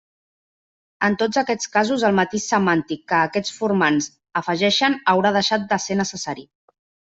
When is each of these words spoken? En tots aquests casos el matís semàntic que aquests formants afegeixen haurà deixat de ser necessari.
En 1.07 1.17
tots 1.21 1.39
aquests 1.41 1.69
casos 1.75 2.05
el 2.09 2.15
matís 2.21 2.47
semàntic 2.55 3.05
que 3.13 3.19
aquests 3.27 3.55
formants 3.61 4.11
afegeixen 4.45 4.99
haurà 5.15 5.37
deixat 5.41 5.71
de 5.77 5.83
ser 5.89 6.03
necessari. 6.05 6.51